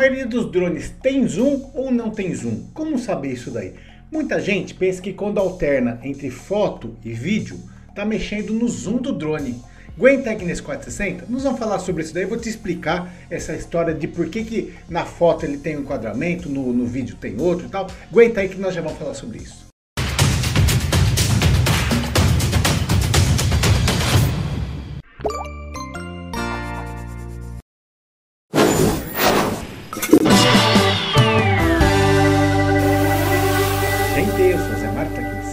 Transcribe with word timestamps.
maioria 0.00 0.24
dos 0.24 0.50
drones 0.50 0.94
tem 1.02 1.28
zoom 1.28 1.70
ou 1.74 1.90
não 1.90 2.08
tem 2.08 2.34
zoom? 2.34 2.70
Como 2.72 2.98
saber 2.98 3.32
isso 3.32 3.50
daí? 3.50 3.74
Muita 4.10 4.40
gente 4.40 4.72
pensa 4.72 5.02
que 5.02 5.12
quando 5.12 5.36
alterna 5.36 6.00
entre 6.02 6.30
foto 6.30 6.96
e 7.04 7.12
vídeo, 7.12 7.60
está 7.86 8.02
mexendo 8.02 8.54
no 8.54 8.66
zoom 8.66 8.96
do 8.96 9.12
drone. 9.12 9.62
Gwen 9.98 10.22
Technics 10.22 10.62
460, 10.62 11.26
nós 11.28 11.42
vamos 11.42 11.58
falar 11.58 11.78
sobre 11.80 12.02
isso 12.02 12.14
daí, 12.14 12.24
vou 12.24 12.38
te 12.38 12.48
explicar 12.48 13.12
essa 13.28 13.54
história 13.54 13.92
de 13.92 14.08
por 14.08 14.30
que, 14.30 14.42
que 14.42 14.72
na 14.88 15.04
foto 15.04 15.44
ele 15.44 15.58
tem 15.58 15.76
um 15.76 15.80
enquadramento, 15.80 16.48
no, 16.48 16.72
no 16.72 16.86
vídeo 16.86 17.16
tem 17.20 17.38
outro 17.38 17.66
e 17.66 17.68
tal. 17.68 17.86
Que 17.86 18.58
nós 18.58 18.74
já 18.74 18.80
vamos 18.80 18.98
falar 18.98 19.12
sobre 19.12 19.36
isso. 19.36 19.69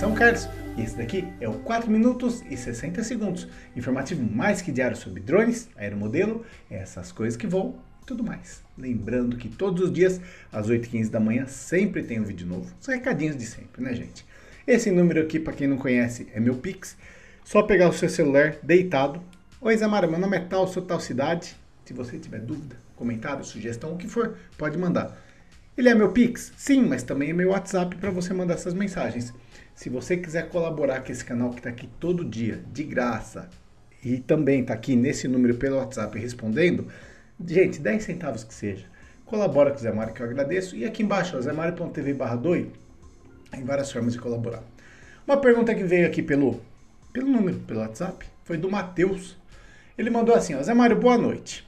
São 0.07 0.15
Carlos 0.15 0.47
e 0.77 0.83
esse 0.83 0.95
daqui 0.95 1.27
é 1.41 1.49
o 1.49 1.59
4 1.59 1.91
minutos 1.91 2.41
e 2.49 2.55
60 2.55 3.03
segundos, 3.03 3.45
informativo 3.75 4.23
mais 4.23 4.61
que 4.61 4.71
diário 4.71 4.95
sobre 4.95 5.21
drones, 5.21 5.69
aeromodelo, 5.75 6.45
essas 6.71 7.11
coisas 7.11 7.35
que 7.35 7.45
voam 7.45 7.75
e 8.01 8.05
tudo 8.05 8.23
mais. 8.23 8.63
Lembrando 8.77 9.35
que 9.35 9.49
todos 9.49 9.83
os 9.83 9.91
dias, 9.91 10.21
às 10.49 10.69
8h15 10.69 11.09
da 11.09 11.19
manhã, 11.19 11.45
sempre 11.45 12.03
tem 12.03 12.21
um 12.21 12.23
vídeo 12.23 12.47
novo. 12.47 12.73
São 12.79 12.93
recadinhos 12.95 13.35
de 13.35 13.45
sempre, 13.45 13.83
né, 13.83 13.93
gente? 13.93 14.25
Esse 14.65 14.89
número 14.91 15.21
aqui, 15.21 15.41
para 15.41 15.51
quem 15.51 15.67
não 15.67 15.77
conhece, 15.77 16.25
é 16.33 16.39
meu 16.39 16.55
Pix. 16.55 16.95
Só 17.43 17.61
pegar 17.61 17.89
o 17.89 17.93
seu 17.93 18.07
celular 18.07 18.55
deitado. 18.63 19.21
Oi, 19.59 19.75
Zé 19.75 19.87
Mara, 19.87 20.07
meu 20.07 20.19
nome 20.19 20.37
é 20.37 20.39
tal, 20.39 20.69
sou 20.69 20.83
tal 20.83 21.01
cidade. 21.01 21.53
Se 21.83 21.91
você 21.91 22.17
tiver 22.17 22.39
dúvida, 22.39 22.77
comentário, 22.95 23.43
sugestão, 23.43 23.93
o 23.93 23.97
que 23.97 24.07
for, 24.07 24.37
pode 24.57 24.77
mandar. 24.77 25.26
Ele 25.77 25.89
é 25.89 25.93
meu 25.93 26.11
Pix? 26.11 26.51
Sim, 26.57 26.87
mas 26.87 27.03
também 27.03 27.29
é 27.29 27.33
meu 27.33 27.49
WhatsApp 27.49 27.95
para 27.97 28.09
você 28.09 28.33
mandar 28.33 28.55
essas 28.55 28.73
mensagens. 28.73 29.31
Se 29.75 29.89
você 29.89 30.17
quiser 30.17 30.49
colaborar 30.49 31.01
com 31.01 31.11
esse 31.11 31.23
canal 31.23 31.51
que 31.51 31.59
está 31.59 31.69
aqui 31.69 31.87
todo 31.99 32.25
dia, 32.25 32.63
de 32.73 32.83
graça, 32.83 33.47
e 34.03 34.17
também 34.17 34.61
está 34.61 34.73
aqui 34.73 34.95
nesse 34.95 35.27
número 35.27 35.53
pelo 35.53 35.77
WhatsApp 35.77 36.17
respondendo, 36.17 36.87
gente, 37.45 37.79
10 37.79 38.03
centavos 38.03 38.43
que 38.43 38.55
seja, 38.55 38.87
colabora 39.23 39.69
com 39.69 39.77
o 39.77 39.79
Zé 39.79 39.91
Mário 39.91 40.15
que 40.15 40.21
eu 40.21 40.25
agradeço. 40.25 40.75
E 40.75 40.83
aqui 40.83 41.03
embaixo, 41.03 41.39
zemario.tv 41.39 42.11
barra 42.15 42.37
doi, 42.37 42.71
tem 43.51 43.63
várias 43.63 43.91
formas 43.91 44.13
de 44.13 44.19
colaborar. 44.19 44.63
Uma 45.27 45.37
pergunta 45.37 45.75
que 45.75 45.83
veio 45.83 46.07
aqui 46.07 46.23
pelo, 46.23 46.59
pelo 47.13 47.27
número, 47.27 47.59
pelo 47.59 47.81
WhatsApp, 47.81 48.25
foi 48.45 48.57
do 48.57 48.71
Matheus. 48.71 49.37
Ele 49.95 50.09
mandou 50.09 50.33
assim, 50.33 50.55
ó, 50.55 50.63
Zé 50.63 50.73
Mário, 50.73 50.97
boa 50.99 51.19
noite. 51.19 51.67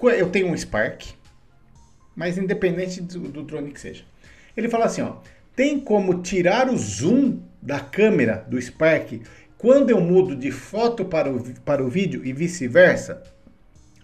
Eu 0.00 0.30
tenho 0.30 0.46
um 0.46 0.56
Spark, 0.56 1.18
mas 2.14 2.38
independente 2.38 3.00
do, 3.00 3.20
do 3.20 3.42
drone 3.42 3.70
que 3.70 3.80
seja. 3.80 4.04
Ele 4.56 4.68
fala 4.68 4.86
assim, 4.86 5.02
ó, 5.02 5.16
tem 5.54 5.78
como 5.78 6.22
tirar 6.22 6.68
o 6.68 6.76
zoom 6.76 7.40
da 7.60 7.80
câmera 7.80 8.44
do 8.48 8.60
Spark 8.60 9.20
quando 9.58 9.90
eu 9.90 10.00
mudo 10.00 10.34
de 10.34 10.50
foto 10.50 11.04
para 11.04 11.30
o, 11.30 11.42
para 11.60 11.84
o 11.84 11.88
vídeo 11.88 12.24
e 12.24 12.32
vice-versa? 12.32 13.22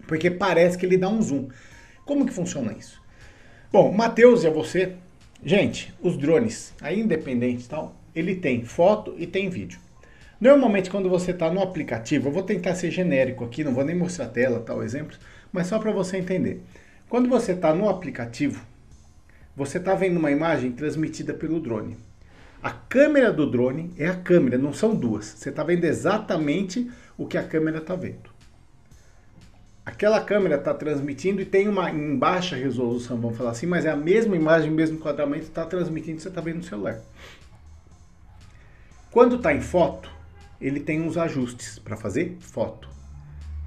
Porque 0.06 0.30
parece 0.30 0.76
que 0.76 0.84
ele 0.84 0.98
dá 0.98 1.08
um 1.08 1.22
zoom. 1.22 1.48
Como 2.04 2.26
que 2.26 2.32
funciona 2.32 2.72
isso? 2.72 3.02
Bom, 3.72 3.90
Matheus 3.90 4.44
e 4.44 4.46
a 4.46 4.50
você, 4.50 4.92
gente, 5.44 5.94
os 6.00 6.16
drones, 6.16 6.72
aí 6.80 7.00
independente 7.00 7.68
tal, 7.68 7.96
ele 8.14 8.36
tem 8.36 8.64
foto 8.64 9.14
e 9.18 9.26
tem 9.26 9.48
vídeo. 9.48 9.80
Normalmente 10.40 10.90
quando 10.90 11.08
você 11.08 11.30
está 11.30 11.50
no 11.50 11.62
aplicativo, 11.62 12.28
eu 12.28 12.32
vou 12.32 12.42
tentar 12.42 12.74
ser 12.74 12.90
genérico 12.90 13.44
aqui, 13.44 13.64
não 13.64 13.74
vou 13.74 13.84
nem 13.84 13.96
mostrar 13.96 14.26
a 14.26 14.28
tela, 14.28 14.60
tal 14.60 14.82
exemplo, 14.82 15.16
mas 15.50 15.66
só 15.66 15.78
para 15.78 15.90
você 15.90 16.18
entender. 16.18 16.62
Quando 17.08 17.28
você 17.28 17.52
está 17.52 17.72
no 17.72 17.88
aplicativo, 17.88 18.64
você 19.54 19.78
está 19.78 19.94
vendo 19.94 20.18
uma 20.18 20.30
imagem 20.30 20.72
transmitida 20.72 21.32
pelo 21.32 21.60
drone. 21.60 21.96
A 22.60 22.70
câmera 22.72 23.32
do 23.32 23.48
drone 23.48 23.92
é 23.96 24.08
a 24.08 24.16
câmera, 24.16 24.58
não 24.58 24.72
são 24.72 24.92
duas. 24.92 25.26
Você 25.26 25.50
está 25.50 25.62
vendo 25.62 25.84
exatamente 25.84 26.90
o 27.16 27.24
que 27.24 27.38
a 27.38 27.44
câmera 27.44 27.78
está 27.78 27.94
vendo. 27.94 28.28
Aquela 29.84 30.20
câmera 30.20 30.56
está 30.56 30.74
transmitindo 30.74 31.40
e 31.40 31.44
tem 31.44 31.68
uma 31.68 31.88
em 31.92 32.16
baixa 32.16 32.56
resolução, 32.56 33.20
vamos 33.20 33.38
falar 33.38 33.52
assim, 33.52 33.66
mas 33.66 33.84
é 33.86 33.90
a 33.90 33.96
mesma 33.96 34.34
imagem, 34.34 34.68
mesmo 34.68 34.96
enquadramento, 34.96 35.44
está 35.44 35.64
transmitindo, 35.64 36.20
você 36.20 36.26
está 36.26 36.40
vendo 36.40 36.56
no 36.56 36.64
celular. 36.64 36.98
Quando 39.12 39.36
está 39.36 39.54
em 39.54 39.60
foto, 39.60 40.10
ele 40.60 40.80
tem 40.80 41.00
uns 41.00 41.16
ajustes 41.16 41.78
para 41.78 41.96
fazer 41.96 42.36
foto. 42.40 42.88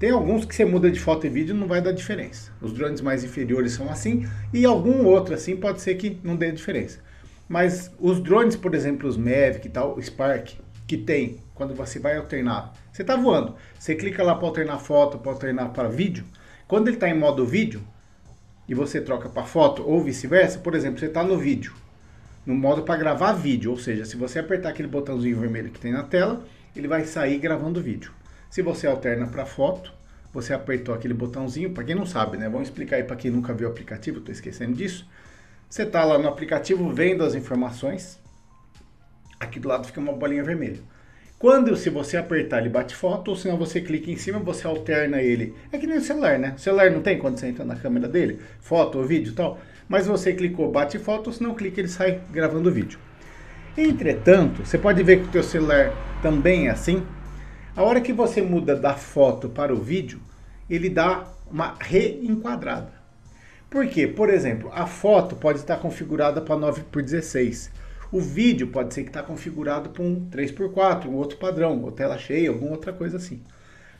Tem 0.00 0.12
alguns 0.12 0.46
que 0.46 0.54
você 0.54 0.64
muda 0.64 0.90
de 0.90 0.98
foto 0.98 1.26
e 1.26 1.28
vídeo 1.28 1.54
não 1.54 1.68
vai 1.68 1.82
dar 1.82 1.92
diferença. 1.92 2.50
Os 2.58 2.72
drones 2.72 3.02
mais 3.02 3.22
inferiores 3.22 3.72
são 3.72 3.90
assim 3.90 4.26
e 4.50 4.64
algum 4.64 5.04
outro 5.04 5.34
assim 5.34 5.54
pode 5.54 5.82
ser 5.82 5.94
que 5.96 6.18
não 6.24 6.34
dê 6.34 6.50
diferença. 6.50 7.00
Mas 7.46 7.92
os 8.00 8.18
drones, 8.18 8.56
por 8.56 8.74
exemplo, 8.74 9.06
os 9.06 9.18
Mavic 9.18 9.66
e 9.66 9.68
tal, 9.68 9.94
o 9.94 10.02
Spark, 10.02 10.52
que 10.86 10.96
tem 10.96 11.36
quando 11.54 11.74
você 11.74 11.98
vai 11.98 12.16
alternar, 12.16 12.72
você 12.90 13.02
está 13.02 13.14
voando, 13.14 13.54
você 13.78 13.94
clica 13.94 14.22
lá 14.22 14.34
para 14.34 14.48
alternar 14.48 14.78
foto, 14.78 15.18
para 15.18 15.32
alternar 15.32 15.68
para 15.68 15.86
vídeo. 15.90 16.24
Quando 16.66 16.88
ele 16.88 16.96
está 16.96 17.06
em 17.06 17.18
modo 17.18 17.44
vídeo 17.44 17.82
e 18.66 18.74
você 18.74 19.02
troca 19.02 19.28
para 19.28 19.42
foto 19.42 19.86
ou 19.86 20.02
vice-versa, 20.02 20.60
por 20.60 20.74
exemplo, 20.74 20.98
você 20.98 21.06
está 21.06 21.22
no 21.22 21.36
vídeo, 21.36 21.74
no 22.46 22.54
modo 22.54 22.84
para 22.84 22.96
gravar 22.96 23.34
vídeo, 23.34 23.70
ou 23.70 23.76
seja, 23.76 24.06
se 24.06 24.16
você 24.16 24.38
apertar 24.38 24.70
aquele 24.70 24.88
botãozinho 24.88 25.38
vermelho 25.38 25.70
que 25.70 25.78
tem 25.78 25.92
na 25.92 26.04
tela, 26.04 26.42
ele 26.74 26.88
vai 26.88 27.04
sair 27.04 27.38
gravando 27.38 27.82
vídeo. 27.82 28.18
Se 28.50 28.62
você 28.62 28.88
alterna 28.88 29.28
para 29.28 29.46
foto, 29.46 29.92
você 30.34 30.52
apertou 30.52 30.92
aquele 30.92 31.14
botãozinho, 31.14 31.70
para 31.70 31.84
quem 31.84 31.94
não 31.94 32.04
sabe, 32.04 32.36
né? 32.36 32.48
Vamos 32.48 32.66
explicar 32.66 32.96
aí 32.96 33.04
para 33.04 33.14
quem 33.14 33.30
nunca 33.30 33.54
viu 33.54 33.68
o 33.68 33.70
aplicativo, 33.70 34.18
estou 34.18 34.32
esquecendo 34.32 34.74
disso. 34.74 35.08
Você 35.68 35.84
está 35.84 36.04
lá 36.04 36.18
no 36.18 36.28
aplicativo 36.28 36.92
vendo 36.92 37.22
as 37.22 37.36
informações, 37.36 38.18
aqui 39.38 39.60
do 39.60 39.68
lado 39.68 39.86
fica 39.86 40.00
uma 40.00 40.12
bolinha 40.12 40.42
vermelha. 40.42 40.80
Quando, 41.38 41.76
se 41.76 41.88
você 41.90 42.16
apertar, 42.16 42.58
ele 42.58 42.68
bate 42.68 42.94
foto, 42.94 43.28
ou 43.28 43.36
senão 43.36 43.56
você 43.56 43.80
clica 43.80 44.10
em 44.10 44.16
cima, 44.16 44.40
você 44.40 44.66
alterna 44.66 45.22
ele. 45.22 45.54
É 45.70 45.78
que 45.78 45.86
nem 45.86 45.98
o 45.98 46.02
celular, 46.02 46.36
né? 46.36 46.54
O 46.56 46.58
celular 46.58 46.90
não 46.90 47.00
tem 47.02 47.18
quando 47.18 47.38
você 47.38 47.46
entra 47.46 47.64
na 47.64 47.76
câmera 47.76 48.08
dele, 48.08 48.40
foto 48.60 48.98
ou 48.98 49.06
vídeo 49.06 49.30
e 49.30 49.34
tal. 49.34 49.58
Mas 49.88 50.08
você 50.08 50.34
clicou, 50.34 50.70
bate 50.72 50.98
foto, 50.98 51.28
ou 51.28 51.32
se 51.32 51.42
não 51.42 51.54
clica, 51.54 51.80
ele 51.80 51.88
sai 51.88 52.20
gravando 52.32 52.70
vídeo. 52.70 52.98
Entretanto, 53.78 54.66
você 54.66 54.76
pode 54.76 55.02
ver 55.04 55.20
que 55.20 55.28
o 55.28 55.30
teu 55.30 55.42
celular 55.42 55.92
também 56.20 56.66
é 56.66 56.70
assim. 56.70 57.06
A 57.80 57.82
hora 57.82 58.02
que 58.02 58.12
você 58.12 58.42
muda 58.42 58.76
da 58.76 58.92
foto 58.92 59.48
para 59.48 59.72
o 59.72 59.80
vídeo, 59.80 60.20
ele 60.68 60.90
dá 60.90 61.26
uma 61.50 61.76
reenquadrada. 61.80 62.92
Por 63.70 63.86
quê? 63.86 64.06
Por 64.06 64.28
exemplo, 64.28 64.70
a 64.74 64.86
foto 64.86 65.34
pode 65.34 65.60
estar 65.60 65.78
configurada 65.78 66.42
para 66.42 66.58
9 66.58 66.82
por 66.92 67.02
16. 67.02 67.70
O 68.12 68.20
vídeo 68.20 68.66
pode 68.66 68.92
ser 68.92 69.04
que 69.04 69.08
está 69.08 69.22
configurado 69.22 69.88
para 69.88 70.02
um 70.02 70.28
3x4, 70.30 71.06
um 71.06 71.14
outro 71.14 71.38
padrão, 71.38 71.82
ou 71.82 71.90
tela 71.90 72.18
cheia, 72.18 72.50
alguma 72.50 72.72
outra 72.72 72.92
coisa 72.92 73.16
assim. 73.16 73.40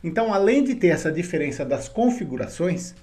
Então, 0.03 0.31
além 0.31 0.63
de 0.63 0.75
ter 0.75 0.89
essa 0.89 1.11
diferença 1.11 1.65
das 1.65 1.89
configurações, 1.89 2.93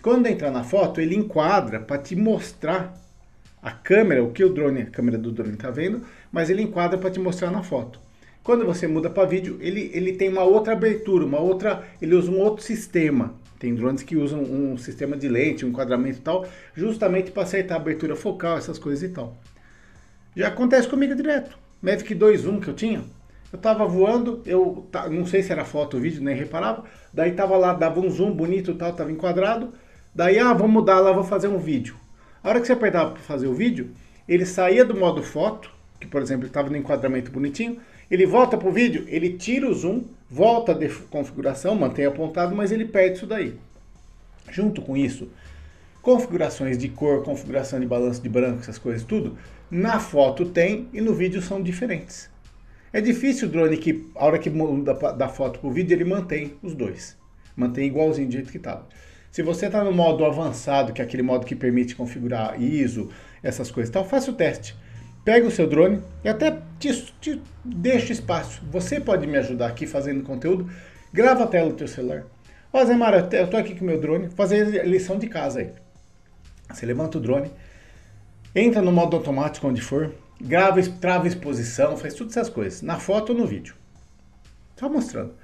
quando 0.00 0.28
entrar 0.28 0.52
na 0.52 0.62
foto, 0.62 1.00
ele 1.00 1.16
enquadra 1.16 1.80
para 1.80 2.00
te 2.00 2.14
mostrar 2.14 2.96
a 3.60 3.72
câmera, 3.72 4.22
o 4.22 4.30
que 4.30 4.44
o 4.44 4.54
drone, 4.54 4.82
a 4.82 4.86
câmera 4.86 5.18
do 5.18 5.32
drone 5.32 5.54
está 5.54 5.72
vendo, 5.72 6.02
mas 6.30 6.50
ele 6.50 6.62
enquadra 6.62 6.96
para 6.96 7.10
te 7.10 7.18
mostrar 7.18 7.50
na 7.50 7.64
foto. 7.64 8.09
Quando 8.42 8.64
você 8.64 8.86
muda 8.86 9.10
para 9.10 9.28
vídeo, 9.28 9.58
ele, 9.60 9.90
ele 9.92 10.14
tem 10.14 10.28
uma 10.28 10.42
outra 10.42 10.72
abertura, 10.72 11.24
uma 11.24 11.38
outra, 11.38 11.84
ele 12.00 12.14
usa 12.14 12.30
um 12.30 12.38
outro 12.38 12.64
sistema. 12.64 13.34
Tem 13.58 13.74
drones 13.74 14.02
que 14.02 14.16
usam 14.16 14.40
um 14.40 14.78
sistema 14.78 15.16
de 15.16 15.28
lente, 15.28 15.66
um 15.66 15.68
enquadramento 15.68 16.18
e 16.18 16.22
tal, 16.22 16.46
justamente 16.74 17.30
para 17.30 17.42
acertar 17.42 17.76
a 17.76 17.80
abertura 17.80 18.16
focal, 18.16 18.56
essas 18.56 18.78
coisas 18.78 19.02
e 19.02 19.12
tal. 19.12 19.36
Já 20.34 20.48
acontece 20.48 20.88
comigo 20.88 21.14
direto. 21.14 21.58
Mavic 21.82 22.14
2.1 22.14 22.60
que 22.62 22.68
eu 22.68 22.74
tinha, 22.74 23.04
eu 23.52 23.58
tava 23.58 23.84
voando, 23.84 24.42
eu 24.46 24.86
não 25.10 25.26
sei 25.26 25.42
se 25.42 25.50
era 25.50 25.64
foto 25.64 25.94
ou 25.94 26.00
vídeo, 26.00 26.22
nem 26.22 26.36
reparava. 26.36 26.84
Daí 27.12 27.32
tava 27.32 27.56
lá, 27.56 27.74
dava 27.74 27.98
um 28.00 28.08
zoom 28.08 28.32
bonito 28.32 28.74
tal, 28.74 28.92
tava 28.92 29.10
enquadrado. 29.10 29.72
Daí, 30.14 30.38
ah, 30.38 30.52
vou 30.52 30.68
mudar 30.68 31.00
lá, 31.00 31.12
vou 31.12 31.24
fazer 31.24 31.48
um 31.48 31.58
vídeo. 31.58 31.96
A 32.42 32.48
hora 32.48 32.60
que 32.60 32.66
você 32.66 32.72
apertava 32.72 33.10
para 33.10 33.22
fazer 33.22 33.48
o 33.48 33.54
vídeo, 33.54 33.90
ele 34.28 34.46
saía 34.46 34.84
do 34.84 34.94
modo 34.94 35.22
foto, 35.22 35.70
que 35.98 36.06
por 36.06 36.22
exemplo 36.22 36.46
estava 36.46 36.70
no 36.70 36.76
enquadramento 36.76 37.30
bonitinho, 37.30 37.78
ele 38.10 38.26
volta 38.26 38.56
para 38.56 38.68
o 38.68 38.72
vídeo, 38.72 39.04
ele 39.08 39.34
tira 39.34 39.68
o 39.68 39.74
zoom, 39.74 40.04
volta 40.28 40.72
a 40.72 40.76
configuração, 41.08 41.74
mantém 41.74 42.04
apontado, 42.06 42.54
mas 42.56 42.72
ele 42.72 42.84
perde 42.84 43.16
isso 43.16 43.26
daí. 43.26 43.54
Junto 44.50 44.82
com 44.82 44.96
isso, 44.96 45.28
configurações 46.02 46.76
de 46.76 46.88
cor, 46.88 47.22
configuração 47.22 47.78
de 47.78 47.86
balanço 47.86 48.20
de 48.20 48.28
branco, 48.28 48.60
essas 48.60 48.78
coisas 48.78 49.04
tudo, 49.04 49.38
na 49.70 50.00
foto 50.00 50.46
tem 50.46 50.88
e 50.92 51.00
no 51.00 51.14
vídeo 51.14 51.40
são 51.40 51.62
diferentes. 51.62 52.28
É 52.92 53.00
difícil 53.00 53.46
o 53.46 53.50
drone 53.50 53.76
que, 53.76 54.10
a 54.16 54.24
hora 54.26 54.38
que 54.38 54.50
muda 54.50 54.94
da 55.12 55.28
foto 55.28 55.60
para 55.60 55.68
o 55.68 55.72
vídeo, 55.72 55.94
ele 55.94 56.04
mantém 56.04 56.54
os 56.60 56.74
dois. 56.74 57.16
Mantém 57.54 57.86
igualzinho 57.86 58.26
do 58.26 58.32
jeito 58.32 58.50
que 58.50 58.56
estava. 58.56 58.88
Se 59.30 59.42
você 59.42 59.66
está 59.66 59.84
no 59.84 59.92
modo 59.92 60.24
avançado, 60.24 60.92
que 60.92 61.00
é 61.00 61.04
aquele 61.04 61.22
modo 61.22 61.46
que 61.46 61.54
permite 61.54 61.94
configurar 61.94 62.60
ISO, 62.60 63.08
essas 63.40 63.70
coisas 63.70 63.88
e 63.88 63.92
tal, 63.92 64.04
faça 64.04 64.32
o 64.32 64.34
teste. 64.34 64.74
Pega 65.24 65.46
o 65.46 65.50
seu 65.50 65.66
drone 65.66 66.02
e 66.24 66.28
até 66.28 66.58
te, 66.78 67.12
te 67.20 67.42
deixa 67.64 68.12
espaço. 68.12 68.62
Você 68.70 68.98
pode 69.00 69.26
me 69.26 69.36
ajudar 69.38 69.66
aqui 69.68 69.86
fazendo 69.86 70.22
conteúdo. 70.22 70.70
Grava 71.12 71.44
a 71.44 71.46
tela 71.46 71.68
do 71.68 71.76
teu 71.76 71.88
celular. 71.88 72.24
Ó, 72.72 72.84
Zé 72.84 72.94
Mara, 72.94 73.28
eu 73.32 73.48
tô 73.48 73.56
aqui 73.56 73.74
com 73.74 73.84
meu 73.84 74.00
drone, 74.00 74.30
fazer 74.30 74.86
lição 74.86 75.18
de 75.18 75.26
casa 75.26 75.60
aí. 75.60 75.72
Você 76.72 76.86
levanta 76.86 77.18
o 77.18 77.20
drone, 77.20 77.50
entra 78.54 78.80
no 78.80 78.92
modo 78.92 79.16
automático 79.16 79.66
onde 79.66 79.80
for, 79.80 80.14
grava, 80.40 80.80
trava 81.00 81.26
exposição, 81.26 81.96
faz 81.96 82.14
todas 82.14 82.36
essas 82.36 82.48
coisas, 82.48 82.80
na 82.80 82.98
foto 82.98 83.32
ou 83.32 83.38
no 83.38 83.46
vídeo. 83.46 83.74
Só 84.76 84.88
mostrando. 84.88 85.34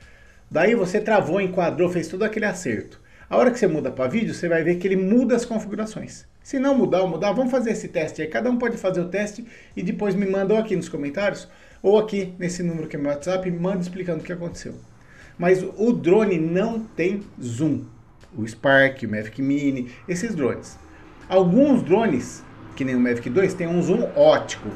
Daí 0.49 0.77
você 0.77 1.01
travou, 1.01 1.41
enquadrou, 1.41 1.91
fez 1.91 2.07
todo 2.07 2.23
aquele 2.23 2.47
acerto. 2.47 3.01
A 3.29 3.37
hora 3.37 3.51
que 3.51 3.59
você 3.59 3.67
muda 3.67 3.91
para 3.91 4.09
vídeo, 4.09 4.33
você 4.33 4.49
vai 4.49 4.63
ver 4.63 4.77
que 4.77 4.87
ele 4.87 4.97
muda 4.97 5.35
as 5.35 5.45
configurações. 5.45 6.25
Se 6.47 6.61
não 6.61 6.79
mudar 6.79 7.05
mudar, 7.09 7.33
vamos 7.33 7.51
fazer 7.51 7.73
esse 7.73 7.89
teste 7.89 8.23
aí. 8.23 8.29
Cada 8.29 8.49
um 8.49 8.57
pode 8.57 8.77
fazer 8.77 9.01
o 9.01 9.09
teste 9.09 9.45
e 9.77 9.83
depois 9.83 10.15
me 10.15 10.25
manda 10.25 10.55
ou 10.55 10.61
aqui 10.61 10.77
nos 10.77 10.89
comentários 10.89 11.49
ou 11.83 11.99
aqui 11.99 12.35
nesse 12.39 12.63
número 12.63 12.87
que 12.87 12.95
é 12.95 12.99
meu 13.01 13.11
WhatsApp, 13.11 13.51
me 13.51 13.59
manda 13.59 13.81
explicando 13.81 14.21
o 14.21 14.23
que 14.23 14.33
aconteceu. 14.33 14.77
Mas 15.37 15.67
o 15.77 15.93
drone 15.93 16.39
não 16.39 16.79
tem 16.79 17.25
zoom. 17.43 17.83
O 18.39 18.47
Spark, 18.47 19.03
o 19.03 19.11
Mavic 19.11 19.43
Mini, 19.43 19.91
esses 20.09 20.37
drones. 20.37 20.79
Alguns 21.29 21.83
drones, 21.83 22.45
que 22.77 22.85
nem 22.85 22.95
o 22.95 23.01
Mavic 23.01 23.29
2, 23.29 23.53
tem 23.55 23.67
um 23.67 23.83
zoom 23.83 24.05
ótico. 24.15 24.71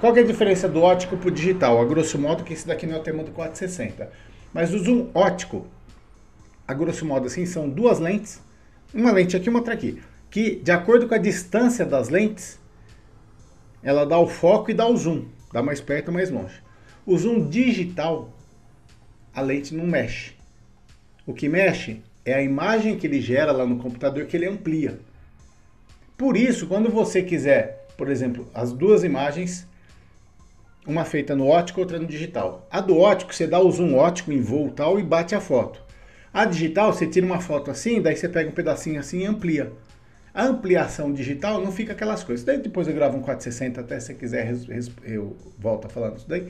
Qual 0.00 0.16
é 0.16 0.18
a 0.18 0.24
diferença 0.24 0.68
do 0.68 0.82
ótico 0.82 1.16
para 1.16 1.28
o 1.28 1.30
digital? 1.30 1.80
A 1.80 1.84
grosso 1.84 2.18
modo 2.18 2.42
que 2.42 2.54
esse 2.54 2.66
daqui 2.66 2.88
não 2.88 2.96
é 2.96 2.98
o 2.98 3.02
tema 3.04 3.22
do 3.22 3.30
460. 3.30 4.10
Mas 4.52 4.74
o 4.74 4.80
zoom 4.80 5.10
ótico, 5.14 5.64
a 6.66 6.74
grosso 6.74 7.06
modo 7.06 7.28
assim, 7.28 7.46
são 7.46 7.68
duas 7.68 8.00
lentes, 8.00 8.42
uma 8.92 9.12
lente 9.12 9.36
aqui 9.36 9.48
uma 9.48 9.60
outra 9.60 9.74
aqui, 9.74 10.02
que 10.34 10.56
de 10.56 10.72
acordo 10.72 11.06
com 11.06 11.14
a 11.14 11.18
distância 11.18 11.86
das 11.86 12.08
lentes, 12.08 12.58
ela 13.84 14.04
dá 14.04 14.18
o 14.18 14.26
foco 14.26 14.68
e 14.68 14.74
dá 14.74 14.84
o 14.84 14.96
zoom, 14.96 15.26
dá 15.52 15.62
mais 15.62 15.80
perto 15.80 16.10
mais 16.10 16.28
longe. 16.28 16.60
O 17.06 17.16
zoom 17.16 17.48
digital, 17.48 18.36
a 19.32 19.40
lente 19.40 19.72
não 19.72 19.86
mexe. 19.86 20.32
O 21.24 21.32
que 21.32 21.48
mexe 21.48 22.02
é 22.24 22.34
a 22.34 22.42
imagem 22.42 22.98
que 22.98 23.06
ele 23.06 23.20
gera 23.20 23.52
lá 23.52 23.64
no 23.64 23.78
computador 23.78 24.26
que 24.26 24.36
ele 24.36 24.48
amplia. 24.48 24.98
Por 26.18 26.36
isso, 26.36 26.66
quando 26.66 26.90
você 26.90 27.22
quiser, 27.22 27.86
por 27.96 28.10
exemplo, 28.10 28.50
as 28.52 28.72
duas 28.72 29.04
imagens, 29.04 29.68
uma 30.84 31.04
feita 31.04 31.36
no 31.36 31.46
ótico, 31.46 31.78
outra 31.78 32.00
no 32.00 32.08
digital. 32.08 32.66
A 32.68 32.80
do 32.80 32.98
ótico, 32.98 33.32
você 33.32 33.46
dá 33.46 33.60
o 33.60 33.70
zoom 33.70 33.94
ótico 33.94 34.32
em 34.32 34.40
voo 34.40 34.72
tal 34.72 34.98
e 34.98 35.02
bate 35.04 35.32
a 35.32 35.40
foto. 35.40 35.80
A 36.32 36.44
digital, 36.44 36.92
você 36.92 37.06
tira 37.06 37.24
uma 37.24 37.40
foto 37.40 37.70
assim, 37.70 38.02
daí 38.02 38.16
você 38.16 38.28
pega 38.28 38.50
um 38.50 38.52
pedacinho 38.52 38.98
assim 38.98 39.20
e 39.20 39.26
amplia. 39.26 39.72
A 40.34 40.44
ampliação 40.46 41.12
digital 41.12 41.62
não 41.62 41.70
fica 41.70 41.92
aquelas 41.92 42.24
coisas. 42.24 42.44
Daí 42.44 42.58
depois 42.58 42.88
eu 42.88 42.94
gravo 42.94 43.16
um 43.16 43.22
460 43.22 43.80
até 43.80 44.00
se 44.00 44.12
quiser, 44.14 44.52
eu 45.04 45.36
volto 45.56 45.86
a 45.86 45.88
falando 45.88 46.16
isso 46.16 46.28
daí. 46.28 46.48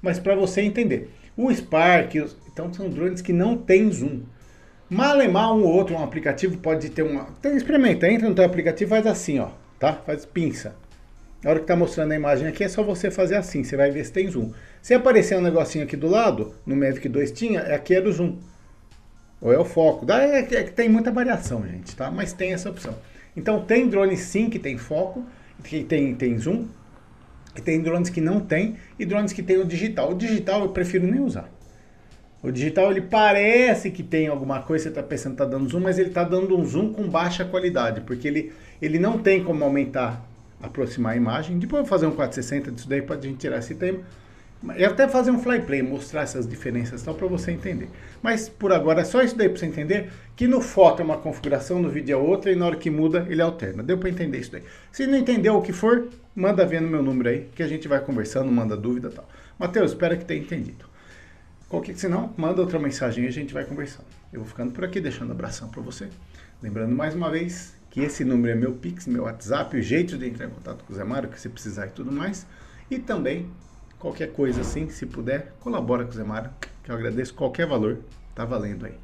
Mas 0.00 0.18
para 0.18 0.34
você 0.34 0.62
entender. 0.62 1.10
O 1.36 1.52
Spark, 1.52 2.14
então 2.50 2.72
são 2.72 2.88
drones 2.88 3.20
que 3.20 3.34
não 3.34 3.58
tem 3.58 3.92
zoom. 3.92 4.22
Malemar 4.88 5.52
um 5.52 5.64
ou 5.64 5.72
outro, 5.72 5.94
um 5.94 6.02
aplicativo 6.02 6.56
pode 6.58 6.88
ter 6.88 7.02
uma... 7.02 7.28
Então 7.38 7.54
experimenta, 7.54 8.08
entra 8.10 8.26
no 8.26 8.34
teu 8.34 8.44
aplicativo 8.44 8.88
faz 8.88 9.06
assim, 9.06 9.38
ó. 9.38 9.50
Tá? 9.78 9.92
Faz 9.92 10.24
pinça. 10.24 10.74
Na 11.42 11.50
hora 11.50 11.58
que 11.58 11.64
está 11.64 11.76
mostrando 11.76 12.12
a 12.12 12.16
imagem 12.16 12.48
aqui, 12.48 12.64
é 12.64 12.68
só 12.68 12.82
você 12.82 13.10
fazer 13.10 13.34
assim, 13.34 13.62
você 13.62 13.76
vai 13.76 13.90
ver 13.90 14.04
se 14.06 14.12
tem 14.12 14.30
zoom. 14.30 14.52
Se 14.80 14.94
aparecer 14.94 15.36
um 15.36 15.42
negocinho 15.42 15.84
aqui 15.84 15.96
do 15.96 16.08
lado, 16.08 16.54
no 16.64 16.74
Mavic 16.74 17.06
2 17.06 17.32
tinha, 17.32 17.60
aqui 17.74 17.94
é 17.94 18.00
do 18.00 18.10
zoom. 18.10 18.38
Ou 19.40 19.52
é 19.52 19.58
o 19.58 19.64
foco. 19.64 20.06
Daí 20.06 20.30
é, 20.30 20.38
é 20.38 20.42
que 20.42 20.72
tem 20.72 20.88
muita 20.88 21.12
variação, 21.12 21.66
gente, 21.66 21.94
tá? 21.94 22.10
Mas 22.10 22.32
tem 22.32 22.54
essa 22.54 22.70
opção. 22.70 22.94
Então 23.36 23.62
tem 23.62 23.88
drones 23.88 24.20
sim 24.20 24.48
que 24.48 24.58
tem 24.58 24.78
foco, 24.78 25.24
que 25.62 25.84
tem, 25.84 26.14
tem 26.14 26.38
zoom, 26.38 26.66
e 27.56 27.60
tem 27.60 27.80
drones 27.80 28.10
que 28.10 28.20
não 28.20 28.40
tem, 28.40 28.76
e 28.98 29.04
drones 29.04 29.32
que 29.32 29.42
tem 29.42 29.58
o 29.58 29.64
digital. 29.64 30.12
O 30.12 30.14
digital 30.14 30.62
eu 30.62 30.68
prefiro 30.70 31.06
nem 31.06 31.20
usar. 31.20 31.50
O 32.42 32.50
digital 32.50 32.90
ele 32.90 33.00
parece 33.00 33.90
que 33.90 34.02
tem 34.02 34.28
alguma 34.28 34.62
coisa, 34.62 34.84
você 34.84 34.88
está 34.90 35.02
pensando 35.02 35.36
que 35.36 35.42
está 35.42 35.44
dando 35.44 35.68
zoom, 35.68 35.80
mas 35.80 35.98
ele 35.98 36.10
está 36.10 36.22
dando 36.22 36.56
um 36.56 36.64
zoom 36.64 36.92
com 36.92 37.08
baixa 37.08 37.44
qualidade, 37.44 38.02
porque 38.02 38.28
ele, 38.28 38.52
ele 38.80 38.98
não 38.98 39.18
tem 39.18 39.42
como 39.42 39.64
aumentar, 39.64 40.24
aproximar 40.62 41.14
a 41.14 41.16
imagem. 41.16 41.58
Depois 41.58 41.80
eu 41.80 41.84
vou 41.84 41.88
fazer 41.88 42.06
um 42.06 42.12
460 42.12 42.70
disso 42.70 42.88
daí 42.88 43.02
para 43.02 43.16
a 43.16 43.20
gente 43.20 43.38
tirar 43.38 43.58
esse 43.58 43.74
tema. 43.74 44.00
E 44.76 44.84
até 44.84 45.06
fazer 45.06 45.30
um 45.30 45.38
fly 45.38 45.60
play, 45.60 45.82
mostrar 45.82 46.22
essas 46.22 46.48
diferenças 46.48 47.02
tal 47.02 47.14
para 47.14 47.26
você 47.26 47.52
entender. 47.52 47.88
Mas 48.22 48.48
por 48.48 48.72
agora 48.72 49.02
é 49.02 49.04
só 49.04 49.22
isso 49.22 49.36
daí 49.36 49.48
para 49.48 49.58
você 49.58 49.66
entender 49.66 50.10
que 50.34 50.48
no 50.48 50.60
foto 50.60 51.00
é 51.02 51.04
uma 51.04 51.18
configuração, 51.18 51.80
no 51.80 51.90
vídeo 51.90 52.14
é 52.14 52.16
outra 52.16 52.50
e 52.50 52.56
na 52.56 52.66
hora 52.66 52.76
que 52.76 52.90
muda 52.90 53.26
ele 53.28 53.42
alterna. 53.42 53.82
Deu 53.82 53.98
para 53.98 54.08
entender 54.08 54.38
isso 54.38 54.52
daí. 54.52 54.62
Se 54.90 55.06
não 55.06 55.18
entendeu 55.18 55.56
o 55.56 55.62
que 55.62 55.72
for, 55.72 56.08
manda 56.34 56.64
ver 56.64 56.80
no 56.80 56.88
meu 56.88 57.02
número 57.02 57.28
aí 57.28 57.48
que 57.54 57.62
a 57.62 57.68
gente 57.68 57.86
vai 57.86 58.00
conversando, 58.00 58.50
manda 58.50 58.76
dúvida 58.76 59.10
tal. 59.10 59.28
Matheus, 59.58 59.92
espero 59.92 60.16
que 60.16 60.24
tenha 60.24 60.40
entendido. 60.40 60.86
Qualquer, 61.68 61.96
se 61.96 62.08
não, 62.08 62.32
manda 62.36 62.60
outra 62.60 62.78
mensagem 62.78 63.24
e 63.24 63.28
a 63.28 63.32
gente 63.32 63.52
vai 63.52 63.64
conversando. 63.64 64.06
Eu 64.32 64.40
vou 64.40 64.48
ficando 64.48 64.72
por 64.72 64.84
aqui, 64.84 65.00
deixando 65.00 65.28
um 65.28 65.32
abração 65.32 65.68
para 65.68 65.82
você. 65.82 66.08
Lembrando 66.62 66.94
mais 66.94 67.14
uma 67.14 67.30
vez 67.30 67.74
que 67.90 68.00
esse 68.00 68.24
número 68.24 68.52
é 68.52 68.54
meu 68.54 68.72
Pix, 68.72 69.06
meu 69.06 69.24
WhatsApp, 69.24 69.76
o 69.76 69.82
jeito 69.82 70.16
de 70.16 70.26
entrar 70.26 70.46
em 70.46 70.50
contato 70.50 70.84
com 70.84 70.92
o 70.92 70.96
Zé 70.96 71.04
Mário, 71.04 71.28
que 71.28 71.40
você 71.40 71.48
precisar 71.48 71.86
e 71.86 71.90
tudo 71.90 72.12
mais. 72.12 72.46
E 72.90 72.98
também 72.98 73.50
Qualquer 73.98 74.32
coisa 74.32 74.60
assim, 74.60 74.88
se 74.90 75.06
puder, 75.06 75.54
colabora 75.60 76.04
com 76.04 76.10
o 76.10 76.14
Zé 76.14 76.24
Mário, 76.24 76.50
que 76.84 76.90
eu 76.90 76.94
agradeço 76.94 77.34
qualquer 77.34 77.66
valor, 77.66 77.98
tá 78.34 78.44
valendo 78.44 78.86
aí. 78.86 78.94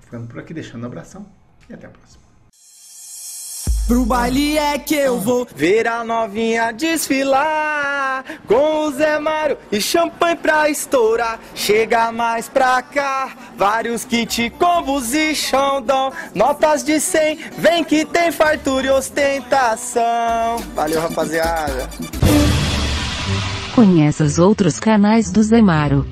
Ficando 0.00 0.26
por 0.28 0.38
aqui, 0.38 0.54
deixando 0.54 0.84
um 0.84 0.86
abração 0.86 1.26
e 1.68 1.74
até 1.74 1.86
a 1.86 1.90
próxima. 1.90 2.26
Pro 3.86 4.04
baile 4.04 4.58
é 4.58 4.78
que 4.80 4.96
eu 4.96 5.20
vou 5.20 5.46
ver 5.54 5.86
a 5.86 6.02
novinha 6.02 6.72
desfilar 6.72 8.24
Com 8.44 8.86
o 8.86 8.90
Zé 8.90 9.16
Mário 9.20 9.56
e 9.70 9.80
champanhe 9.80 10.34
pra 10.34 10.68
estourar 10.68 11.38
Chega 11.54 12.10
mais 12.10 12.48
pra 12.48 12.82
cá, 12.82 13.36
vários 13.56 14.04
kit 14.04 14.50
combos 14.58 15.14
e 15.14 15.36
xandão 15.36 16.12
Notas 16.34 16.82
de 16.82 16.98
100, 16.98 17.36
vem 17.58 17.84
que 17.84 18.04
tem 18.04 18.32
fartura 18.32 18.88
e 18.88 18.90
ostentação 18.90 20.58
Valeu 20.74 21.00
rapaziada 21.00 21.88
Conheça 23.76 24.24
os 24.24 24.38
outros 24.38 24.80
canais 24.80 25.30
do 25.30 25.42
Zemaro. 25.42 26.06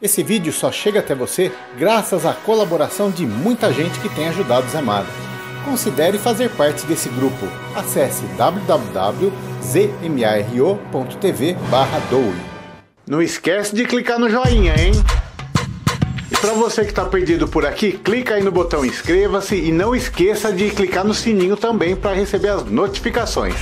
Esse 0.00 0.22
vídeo 0.22 0.50
só 0.54 0.72
chega 0.72 1.00
até 1.00 1.14
você 1.14 1.52
graças 1.78 2.24
à 2.24 2.32
colaboração 2.32 3.10
de 3.10 3.26
muita 3.26 3.70
gente 3.74 4.00
que 4.00 4.08
tem 4.08 4.28
ajudado 4.28 4.66
o 4.66 4.70
Zemaro. 4.70 5.06
Considere 5.66 6.16
fazer 6.16 6.48
parte 6.52 6.86
desse 6.86 7.10
grupo. 7.10 7.46
Acesse 7.76 8.24
www.zmaro.tv 8.38 9.26
Não 13.06 13.20
esquece 13.20 13.74
de 13.74 13.84
clicar 13.84 14.18
no 14.18 14.30
joinha, 14.30 14.74
hein? 14.80 14.92
Para 16.38 16.52
você 16.52 16.84
que 16.84 16.90
está 16.90 17.04
perdido 17.04 17.48
por 17.48 17.66
aqui, 17.66 17.92
clica 17.92 18.34
aí 18.34 18.42
no 18.42 18.52
botão 18.52 18.84
inscreva-se 18.84 19.56
e 19.56 19.72
não 19.72 19.94
esqueça 19.94 20.52
de 20.52 20.70
clicar 20.70 21.04
no 21.04 21.12
sininho 21.12 21.56
também 21.56 21.96
para 21.96 22.14
receber 22.14 22.48
as 22.48 22.64
notificações. 22.64 23.54